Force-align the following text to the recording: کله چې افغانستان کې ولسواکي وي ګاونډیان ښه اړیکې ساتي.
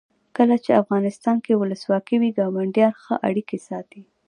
کله 0.37 0.55
چې 0.63 0.79
افغانستان 0.81 1.37
کې 1.45 1.59
ولسواکي 1.61 2.15
وي 2.21 2.29
ګاونډیان 2.37 2.93
ښه 3.03 3.15
اړیکې 3.27 3.57
ساتي. 3.67 4.01